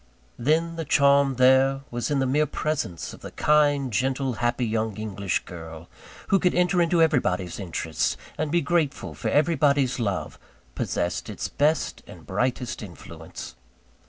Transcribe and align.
Then, 0.39 0.77
the 0.77 0.83
charm 0.83 1.35
there 1.35 1.81
was 1.91 2.09
in 2.09 2.17
the 2.17 2.25
mere 2.25 2.47
presence 2.47 3.13
of 3.13 3.19
the 3.21 3.29
kind, 3.29 3.93
gentle, 3.93 4.33
happy 4.41 4.65
young 4.65 4.97
English 4.97 5.45
girl, 5.45 5.89
who 6.29 6.39
could 6.39 6.55
enter 6.55 6.81
into 6.81 7.03
everybody's 7.03 7.59
interests, 7.59 8.17
and 8.35 8.49
be 8.51 8.61
grateful 8.61 9.13
for 9.13 9.29
everybody's 9.29 9.99
love, 9.99 10.39
possessed 10.73 11.29
its 11.29 11.49
best 11.49 12.01
and 12.07 12.25
brightest 12.25 12.81
influence. 12.81 13.55